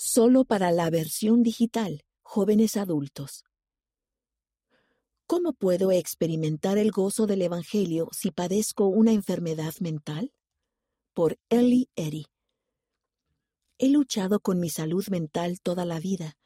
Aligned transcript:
Solo 0.00 0.44
para 0.44 0.70
la 0.70 0.90
versión 0.90 1.42
digital, 1.42 2.04
jóvenes 2.22 2.76
adultos. 2.76 3.44
¿Cómo 5.26 5.54
puedo 5.54 5.90
experimentar 5.90 6.78
el 6.78 6.92
gozo 6.92 7.26
del 7.26 7.42
Evangelio 7.42 8.08
si 8.12 8.30
padezco 8.30 8.86
una 8.86 9.10
enfermedad 9.10 9.74
mental? 9.80 10.32
Por 11.14 11.36
Ellie 11.48 11.88
Eddy. 11.96 12.26
He 13.76 13.88
luchado 13.88 14.38
con 14.38 14.60
mi 14.60 14.70
salud 14.70 15.04
mental 15.08 15.58
toda 15.60 15.84
la 15.84 15.98
vida, 15.98 16.36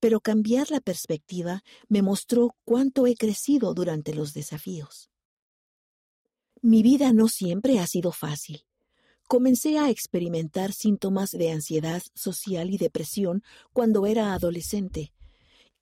pero 0.00 0.20
cambiar 0.20 0.72
la 0.72 0.80
perspectiva 0.80 1.62
me 1.88 2.02
mostró 2.02 2.56
cuánto 2.64 3.06
he 3.06 3.14
crecido 3.14 3.72
durante 3.72 4.16
los 4.16 4.34
desafíos. 4.34 5.12
Mi 6.60 6.82
vida 6.82 7.12
no 7.12 7.28
siempre 7.28 7.78
ha 7.78 7.86
sido 7.86 8.10
fácil. 8.10 8.66
Comencé 9.28 9.78
a 9.78 9.90
experimentar 9.90 10.72
síntomas 10.72 11.32
de 11.32 11.50
ansiedad 11.50 12.02
social 12.14 12.70
y 12.70 12.78
depresión 12.78 13.42
cuando 13.72 14.06
era 14.06 14.32
adolescente 14.34 15.12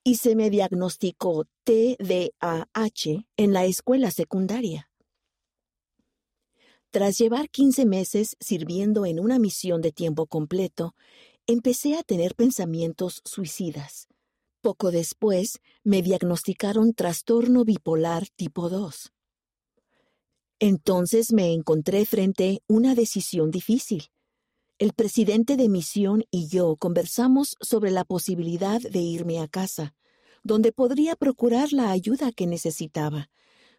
y 0.03 0.17
se 0.17 0.37
me 0.37 0.51
diagnosticó 0.51 1.47
TDAH 1.65 3.27
en 3.39 3.53
la 3.53 3.65
escuela 3.65 4.11
secundaria. 4.11 4.91
Tras 6.91 7.19
llevar 7.19 7.49
15 7.49 7.87
meses 7.87 8.37
sirviendo 8.39 9.07
en 9.07 9.19
una 9.19 9.39
misión 9.39 9.81
de 9.81 9.93
tiempo 9.93 10.27
completo, 10.27 10.95
empecé 11.47 11.97
a 11.97 12.03
tener 12.03 12.35
pensamientos 12.35 13.23
suicidas. 13.25 14.09
Poco 14.61 14.91
después 14.91 15.61
me 15.83 16.03
diagnosticaron 16.03 16.95
trastorno 16.95 17.65
bipolar 17.65 18.29
tipo 18.37 18.69
2. 18.69 19.14
Entonces 20.59 21.33
me 21.33 21.53
encontré 21.53 22.07
frente 22.07 22.63
a 22.69 22.73
una 22.73 22.95
decisión 22.95 23.51
difícil. 23.51 24.05
El 24.79 24.93
presidente 24.93 25.57
de 25.57 25.69
misión 25.69 26.25
y 26.31 26.49
yo 26.49 26.77
conversamos 26.77 27.57
sobre 27.61 27.91
la 27.91 28.05
posibilidad 28.05 28.81
de 28.81 28.99
irme 28.99 29.41
a 29.41 29.49
casa, 29.49 29.95
donde 30.43 30.73
podría 30.73 31.17
procurar 31.17 31.73
la 31.73 31.91
ayuda 31.91 32.33
que 32.33 32.47
necesitaba, 32.47 33.31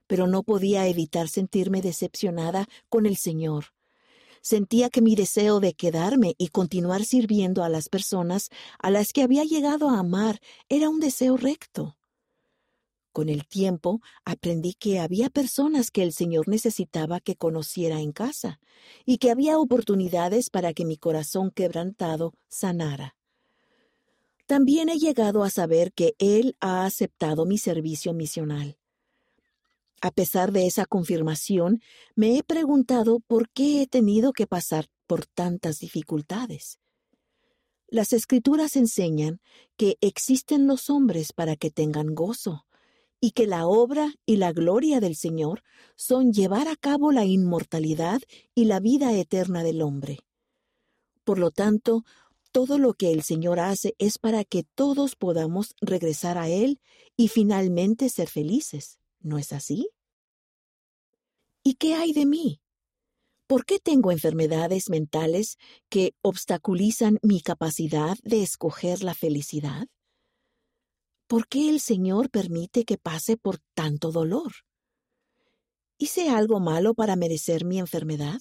pero 0.08 0.28
no 0.28 0.44
podía 0.44 0.88
evitar 0.88 1.28
sentirme 1.28 1.82
decepcionada 1.82 2.68
con 2.90 3.06
el 3.06 3.18
Señor. 3.18 3.66
Sentía 4.42 4.90
que 4.90 5.02
mi 5.02 5.16
deseo 5.16 5.60
de 5.60 5.74
quedarme 5.74 6.36
y 6.38 6.50
continuar 6.50 7.04
sirviendo 7.04 7.64
a 7.64 7.70
las 7.70 7.90
personas 7.90 8.50
a 8.80 8.92
las 8.92 9.12
que 9.12 9.24
había 9.24 9.44
llegado 9.44 9.90
a 9.90 10.00
amar 10.00 10.40
era 10.70 10.90
un 10.90 11.00
deseo 11.00 11.36
recto. 11.36 11.98
Con 13.16 13.30
el 13.30 13.48
tiempo 13.48 14.02
aprendí 14.26 14.74
que 14.74 15.00
había 15.00 15.30
personas 15.30 15.90
que 15.90 16.04
el 16.04 16.12
Señor 16.12 16.50
necesitaba 16.50 17.22
que 17.22 17.38
conociera 17.38 18.02
en 18.02 18.12
casa 18.12 18.60
y 19.06 19.20
que 19.20 19.32
había 19.32 19.58
oportunidades 19.58 20.50
para 20.50 20.74
que 20.74 20.84
mi 20.84 20.98
corazón 20.98 21.50
quebrantado 21.50 22.34
sanara. 22.50 23.16
También 24.48 24.90
he 24.90 24.98
llegado 24.98 25.46
a 25.46 25.50
saber 25.50 25.94
que 25.94 26.16
Él 26.20 26.58
ha 26.60 26.86
aceptado 26.86 27.46
mi 27.46 27.58
servicio 27.58 28.14
misional. 28.14 28.78
A 30.02 30.12
pesar 30.12 30.52
de 30.52 30.68
esa 30.68 30.86
confirmación, 30.86 31.82
me 32.16 32.38
he 32.38 32.44
preguntado 32.44 33.22
por 33.22 33.50
qué 33.50 33.82
he 33.82 33.88
tenido 33.88 34.34
que 34.34 34.46
pasar 34.46 34.88
por 35.08 35.26
tantas 35.26 35.80
dificultades. 35.80 36.80
Las 37.88 38.12
escrituras 38.12 38.76
enseñan 38.76 39.40
que 39.78 39.96
existen 40.02 40.68
los 40.68 40.90
hombres 40.90 41.32
para 41.32 41.56
que 41.56 41.72
tengan 41.72 42.14
gozo, 42.14 42.65
y 43.26 43.32
que 43.32 43.48
la 43.48 43.66
obra 43.66 44.14
y 44.28 44.36
la 44.36 44.52
gloria 44.52 45.00
del 45.00 45.16
Señor 45.16 45.64
son 45.96 46.32
llevar 46.32 46.68
a 46.68 46.76
cabo 46.76 47.12
la 47.12 47.26
inmortalidad 47.26 48.22
y 48.54 48.66
la 48.66 48.80
vida 48.80 49.14
eterna 49.14 49.64
del 49.64 49.82
hombre. 49.82 50.20
Por 51.24 51.40
lo 51.40 51.50
tanto, 51.50 52.04
todo 52.52 52.78
lo 52.78 52.94
que 52.94 53.12
el 53.12 53.24
Señor 53.24 53.60
hace 53.60 53.96
es 53.98 54.20
para 54.20 54.44
que 54.44 54.62
todos 54.62 55.16
podamos 55.16 55.74
regresar 55.82 56.38
a 56.38 56.50
Él 56.50 56.80
y 57.18 57.30
finalmente 57.30 58.10
ser 58.10 58.30
felices. 58.30 59.00
¿No 59.22 59.40
es 59.40 59.54
así? 59.54 59.90
¿Y 61.64 61.74
qué 61.74 61.96
hay 61.96 62.14
de 62.14 62.28
mí? 62.28 62.62
¿Por 63.48 63.66
qué 63.66 63.80
tengo 63.80 64.12
enfermedades 64.12 64.88
mentales 64.92 65.58
que 65.90 66.14
obstaculizan 66.22 67.18
mi 67.24 67.42
capacidad 67.42 68.18
de 68.22 68.44
escoger 68.44 69.04
la 69.04 69.16
felicidad? 69.16 69.88
¿Por 71.28 71.48
qué 71.48 71.70
el 71.70 71.80
Señor 71.80 72.30
permite 72.30 72.86
que 72.86 73.00
pase 73.00 73.36
por 73.36 73.58
tanto 73.74 74.12
dolor? 74.12 74.52
¿Hice 75.98 76.30
algo 76.30 76.60
malo 76.60 76.94
para 76.94 77.16
merecer 77.16 77.66
mi 77.66 77.80
enfermedad? 77.80 78.40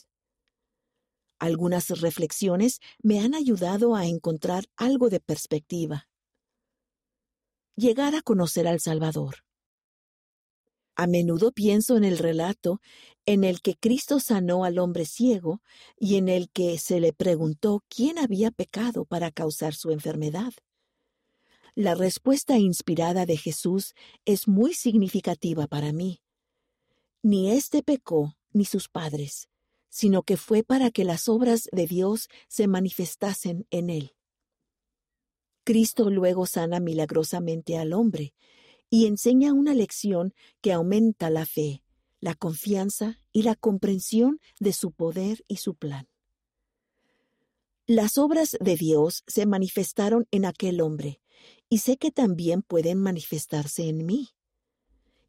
Algunas 1.39 1.89
reflexiones 2.01 2.81
me 3.03 3.21
han 3.21 3.35
ayudado 3.35 3.95
a 3.95 4.07
encontrar 4.07 4.67
algo 4.77 5.09
de 5.09 5.21
perspectiva. 5.21 6.09
Llegar 7.75 8.15
a 8.15 8.23
conocer 8.23 8.69
al 8.69 8.81
Salvador. 8.81 9.37
A 10.95 11.07
menudo 11.07 11.53
pienso 11.53 11.97
en 11.97 12.05
el 12.05 12.19
relato 12.19 12.81
en 13.25 13.45
el 13.45 13.63
que 13.63 13.77
Cristo 13.77 14.21
sanó 14.21 14.65
al 14.65 14.79
hombre 14.79 15.07
ciego 15.07 15.63
y 15.97 16.17
en 16.17 16.29
el 16.29 16.51
que 16.51 16.79
se 16.79 17.01
le 17.01 17.15
preguntó 17.15 17.83
quién 17.89 18.19
había 18.19 18.51
pecado 18.51 19.07
para 19.07 19.31
causar 19.31 19.75
su 19.75 19.91
enfermedad. 19.91 20.53
La 21.77 21.97
respuesta 21.97 22.57
inspirada 22.57 23.27
de 23.27 23.37
Jesús 23.37 23.95
es 24.25 24.47
muy 24.47 24.75
significativa 24.75 25.67
para 25.67 25.93
mí. 25.93 26.21
Ni 27.21 27.51
éste 27.51 27.83
pecó, 27.83 28.37
ni 28.53 28.65
sus 28.65 28.89
padres, 28.89 29.49
sino 29.89 30.23
que 30.23 30.37
fue 30.37 30.63
para 30.63 30.93
que 30.93 31.03
las 31.03 31.29
obras 31.29 31.69
de 31.73 31.87
Dios 31.89 32.29
se 32.47 32.69
manifestasen 32.69 33.67
en 33.71 33.91
él. 33.91 34.15
Cristo 35.65 36.11
luego 36.11 36.47
sana 36.47 36.79
milagrosamente 36.79 37.77
al 37.77 37.93
hombre 37.93 38.35
y 38.89 39.07
enseña 39.07 39.53
una 39.53 39.75
lección 39.75 40.33
que 40.61 40.73
aumenta 40.73 41.29
la 41.29 41.45
fe, 41.45 41.83
la 42.21 42.37
confianza 42.37 43.19
y 43.33 43.43
la 43.43 43.57
comprensión 43.57 44.39
de 44.61 44.73
su 44.73 44.93
poder 44.93 45.45
y 45.49 45.57
su 45.57 45.75
plan. 45.75 46.07
Las 47.87 48.17
obras 48.17 48.57
de 48.61 48.77
Dios 48.77 49.25
se 49.27 49.45
manifestaron 49.45 50.29
en 50.31 50.45
aquel 50.45 50.81
hombre, 50.81 51.21
y 51.69 51.79
sé 51.79 51.97
que 51.97 52.11
también 52.11 52.63
pueden 52.63 52.99
manifestarse 52.99 53.89
en 53.89 54.07
mí. 54.07 54.31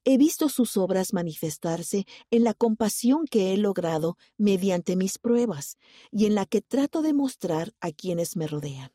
He 0.03 0.17
visto 0.17 0.49
sus 0.49 0.77
obras 0.77 1.13
manifestarse 1.13 2.05
en 2.29 2.43
la 2.43 2.53
compasión 2.53 3.25
que 3.25 3.53
he 3.53 3.57
logrado 3.57 4.17
mediante 4.37 4.95
mis 4.95 5.17
pruebas 5.17 5.77
y 6.11 6.27
en 6.27 6.35
la 6.35 6.45
que 6.45 6.61
trato 6.61 7.01
de 7.01 7.13
mostrar 7.13 7.73
a 7.81 7.91
quienes 7.91 8.35
me 8.35 8.45
rodean. 8.45 8.91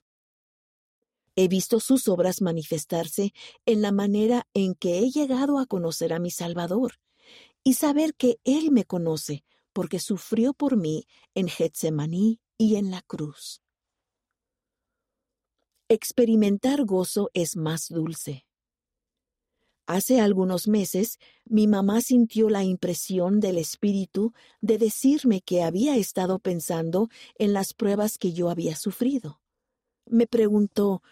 He 1.34 1.48
visto 1.48 1.80
sus 1.80 2.06
obras 2.06 2.42
manifestarse 2.42 3.32
en 3.66 3.82
la 3.82 3.92
manera 3.92 4.46
en 4.54 4.74
que 4.74 4.98
he 4.98 5.10
llegado 5.10 5.58
a 5.58 5.66
conocer 5.66 6.12
a 6.12 6.18
mi 6.18 6.30
Salvador 6.30 7.00
y 7.64 7.74
saber 7.74 8.14
que 8.14 8.38
Él 8.44 8.70
me 8.70 8.84
conoce 8.84 9.44
porque 9.72 10.00
sufrió 10.00 10.52
por 10.52 10.76
mí 10.76 11.06
en 11.34 11.48
Getsemaní 11.48 12.40
y 12.58 12.76
en 12.76 12.90
la 12.90 13.02
cruz. 13.02 13.62
Experimentar 15.92 16.84
gozo 16.84 17.30
es 17.34 17.56
más 17.56 17.88
dulce. 17.88 18.46
Hace 19.88 20.20
algunos 20.20 20.68
meses 20.68 21.18
mi 21.44 21.66
mamá 21.66 22.00
sintió 22.00 22.48
la 22.48 22.62
impresión 22.62 23.40
del 23.40 23.58
Espíritu 23.58 24.32
de 24.60 24.78
decirme 24.78 25.40
que 25.40 25.64
había 25.64 25.96
estado 25.96 26.38
pensando 26.38 27.08
en 27.34 27.52
las 27.52 27.74
pruebas 27.74 28.18
que 28.18 28.32
yo 28.32 28.50
había 28.50 28.76
sufrido. 28.76 29.40
Me 30.06 30.28
preguntó, 30.28 31.02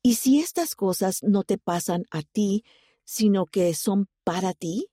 ¿y 0.00 0.14
si 0.14 0.38
estas 0.38 0.76
cosas 0.76 1.24
no 1.24 1.42
te 1.42 1.58
pasan 1.58 2.04
a 2.12 2.22
ti, 2.22 2.62
sino 3.02 3.46
que 3.46 3.74
son 3.74 4.08
para 4.22 4.52
ti? 4.52 4.90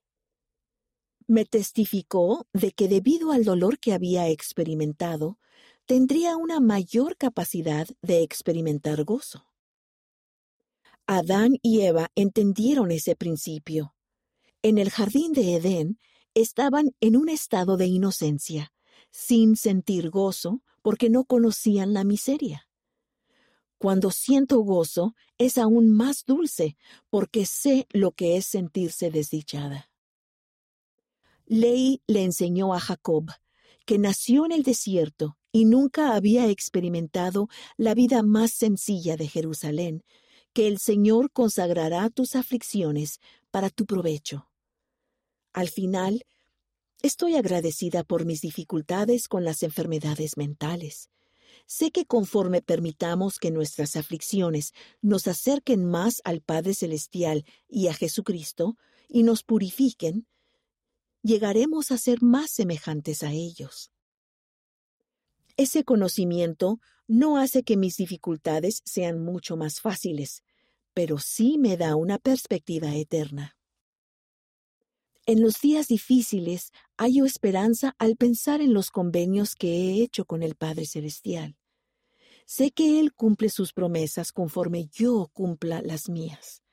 Me 1.28 1.44
testificó 1.44 2.48
de 2.52 2.72
que 2.72 2.88
debido 2.88 3.30
al 3.30 3.44
dolor 3.44 3.78
que 3.78 3.92
había 3.92 4.28
experimentado, 4.28 5.38
tendría 5.86 6.36
una 6.36 6.60
mayor 6.60 7.16
capacidad 7.16 7.88
de 8.02 8.22
experimentar 8.22 9.04
gozo. 9.04 9.46
Adán 11.06 11.58
y 11.62 11.80
Eva 11.80 12.10
entendieron 12.14 12.90
ese 12.90 13.16
principio. 13.16 13.94
En 14.62 14.78
el 14.78 14.90
jardín 14.90 15.32
de 15.32 15.56
Edén 15.56 15.98
estaban 16.34 16.94
en 17.00 17.16
un 17.16 17.28
estado 17.28 17.76
de 17.76 17.86
inocencia, 17.86 18.72
sin 19.10 19.56
sentir 19.56 20.10
gozo 20.10 20.62
porque 20.80 21.10
no 21.10 21.24
conocían 21.24 21.92
la 21.92 22.04
miseria. 22.04 22.68
Cuando 23.78 24.12
siento 24.12 24.60
gozo 24.60 25.14
es 25.38 25.58
aún 25.58 25.90
más 25.90 26.24
dulce 26.24 26.76
porque 27.10 27.46
sé 27.46 27.88
lo 27.90 28.12
que 28.12 28.36
es 28.36 28.46
sentirse 28.46 29.10
desdichada. 29.10 29.90
Ley 31.46 32.00
le 32.06 32.22
enseñó 32.22 32.72
a 32.72 32.80
Jacob, 32.80 33.32
que 33.84 33.98
nació 33.98 34.46
en 34.46 34.52
el 34.52 34.62
desierto 34.62 35.36
y 35.52 35.66
nunca 35.66 36.14
había 36.14 36.48
experimentado 36.48 37.48
la 37.76 37.94
vida 37.94 38.22
más 38.22 38.52
sencilla 38.52 39.16
de 39.16 39.28
Jerusalén, 39.28 40.02
que 40.54 40.66
el 40.66 40.78
Señor 40.78 41.30
consagrará 41.30 42.08
tus 42.10 42.34
aflicciones 42.34 43.20
para 43.50 43.70
tu 43.70 43.86
provecho. 43.86 44.48
Al 45.52 45.68
final, 45.68 46.24
estoy 47.02 47.36
agradecida 47.36 48.02
por 48.02 48.24
mis 48.24 48.40
dificultades 48.40 49.28
con 49.28 49.44
las 49.44 49.62
enfermedades 49.62 50.36
mentales. 50.36 51.10
Sé 51.66 51.90
que 51.90 52.06
conforme 52.06 52.62
permitamos 52.62 53.38
que 53.38 53.50
nuestras 53.50 53.96
aflicciones 53.96 54.72
nos 55.00 55.28
acerquen 55.28 55.84
más 55.84 56.22
al 56.24 56.40
Padre 56.40 56.74
Celestial 56.74 57.44
y 57.68 57.88
a 57.88 57.94
Jesucristo 57.94 58.76
y 59.08 59.22
nos 59.22 59.42
purifiquen, 59.42 60.26
llegaremos 61.22 61.92
a 61.92 61.98
ser 61.98 62.22
más 62.22 62.50
semejantes 62.50 63.22
a 63.22 63.32
ellos. 63.32 63.92
Ese 65.62 65.84
conocimiento 65.84 66.80
no 67.06 67.36
hace 67.36 67.62
que 67.62 67.76
mis 67.76 67.96
dificultades 67.96 68.82
sean 68.84 69.22
mucho 69.22 69.56
más 69.56 69.80
fáciles, 69.80 70.42
pero 70.92 71.18
sí 71.18 71.56
me 71.56 71.76
da 71.76 71.94
una 71.94 72.18
perspectiva 72.18 72.96
eterna. 72.96 73.56
En 75.24 75.40
los 75.40 75.60
días 75.60 75.86
difíciles 75.86 76.72
hallo 76.98 77.24
esperanza 77.24 77.94
al 78.00 78.16
pensar 78.16 78.60
en 78.60 78.74
los 78.74 78.90
convenios 78.90 79.54
que 79.54 79.68
he 79.68 80.02
hecho 80.02 80.24
con 80.24 80.42
el 80.42 80.56
Padre 80.56 80.84
Celestial. 80.84 81.56
Sé 82.44 82.72
que 82.72 82.98
Él 82.98 83.14
cumple 83.14 83.48
sus 83.48 83.72
promesas 83.72 84.32
conforme 84.32 84.88
yo 84.88 85.30
cumpla 85.32 85.80
las 85.80 86.08
mías. 86.08 86.64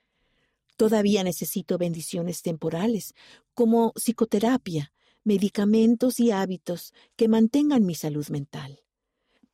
Todavía 0.77 1.23
necesito 1.23 1.77
bendiciones 1.77 2.41
temporales, 2.41 3.13
como 3.53 3.93
psicoterapia, 3.93 4.91
medicamentos 5.29 6.19
y 6.19 6.31
hábitos 6.31 6.91
que 7.15 7.27
mantengan 7.27 7.85
mi 7.85 7.93
salud 7.93 8.27
mental. 8.29 8.81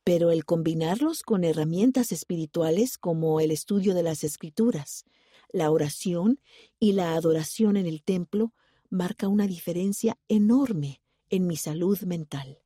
Pero 0.04 0.30
el 0.30 0.46
combinarlos 0.46 1.22
con 1.22 1.44
herramientas 1.44 2.12
espirituales 2.12 2.96
como 2.96 3.40
el 3.40 3.50
estudio 3.50 3.92
de 3.92 4.02
las 4.02 4.24
escrituras, 4.24 5.04
la 5.52 5.70
oración 5.70 6.40
y 6.80 6.92
la 6.92 7.14
adoración 7.14 7.76
en 7.76 7.84
el 7.84 8.02
templo 8.02 8.54
marca 8.88 9.28
una 9.28 9.46
diferencia 9.46 10.16
enorme 10.28 11.02
en 11.28 11.46
mi 11.46 11.58
salud 11.58 12.00
mental. 12.04 12.58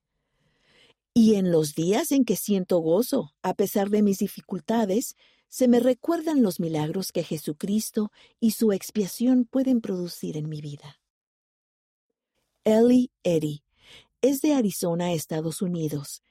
Y 1.13 1.35
en 1.35 1.51
los 1.51 1.75
días 1.75 2.13
en 2.13 2.25
que 2.25 2.37
siento 2.37 2.79
gozo, 2.79 3.35
a 3.43 3.55
pesar 3.55 3.91
de 3.91 4.03
mis 4.03 4.19
dificultades, 4.19 5.17
se 5.49 5.67
me 5.67 5.81
recuerdan 5.81 6.45
los 6.45 6.61
milagros 6.61 7.11
que 7.11 7.25
Jesucristo 7.25 8.13
y 8.39 8.53
su 8.53 8.71
expiación 8.71 9.47
pueden 9.47 9.81
producir 9.81 10.37
en 10.37 10.49
mi 10.49 10.61
vida. 10.61 11.01
Ellie 12.65 13.11
Eddy 13.23 13.63
es 14.23 14.41
de 14.41 14.55
Arizona, 14.55 15.13
Estados 15.13 15.63
Unidos, 15.63 16.23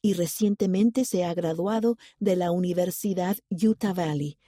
y 0.00 0.14
recientemente 0.14 1.04
se 1.04 1.24
ha 1.24 1.34
graduado 1.34 1.96
de 2.18 2.36
la 2.36 2.50
Universidad 2.50 3.36
Utah 3.50 3.92
Valley, 3.92 4.38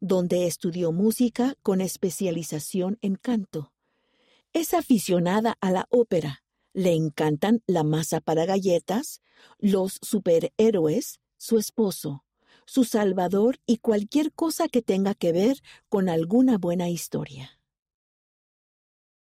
donde 0.00 0.46
estudió 0.46 0.92
música 0.92 1.54
con 1.62 1.80
especialización 1.80 2.98
en 3.02 3.16
canto. 3.16 3.72
Es 4.52 4.74
aficionada 4.74 5.56
a 5.60 5.70
la 5.70 5.86
ópera 5.90 6.42
le 6.76 6.92
encantan 6.92 7.62
la 7.66 7.84
masa 7.84 8.20
para 8.20 8.44
galletas, 8.44 9.22
los 9.58 9.98
superhéroes, 10.02 11.20
su 11.38 11.56
esposo, 11.56 12.22
su 12.66 12.84
salvador 12.84 13.58
y 13.64 13.78
cualquier 13.78 14.30
cosa 14.34 14.68
que 14.68 14.82
tenga 14.82 15.14
que 15.14 15.32
ver 15.32 15.62
con 15.88 16.10
alguna 16.10 16.58
buena 16.58 16.90
historia. 16.90 17.55